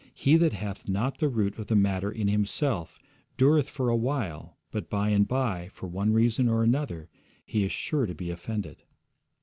[0.15, 2.99] He that hath not the root of the matter in himself
[3.37, 7.07] dureth for a while, but by and by, for one reason or another,
[7.45, 8.77] he is sure to be offended.